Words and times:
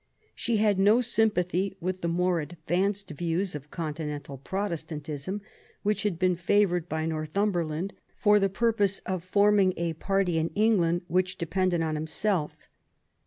She 0.33 0.57
had 0.57 0.79
no 0.79 0.99
sympathy 1.01 1.77
w^ith 1.79 2.01
the 2.01 2.07
more 2.07 2.39
advanced 2.39 3.11
views 3.11 3.53
of 3.53 3.69
Continental 3.69 4.35
Protestantism, 4.39 5.41
which 5.83 6.01
had 6.01 6.17
been 6.17 6.35
favoured 6.35 6.89
by 6.89 7.05
Northumberland 7.05 7.93
for 8.17 8.39
the 8.39 8.49
purpose 8.49 9.01
of 9.05 9.23
forming 9.23 9.75
a 9.77 9.93
party 9.93 10.39
in 10.39 10.49
England 10.55 11.03
which 11.07 11.37
depended 11.37 11.83
on 11.83 11.93
himself. 11.93 12.55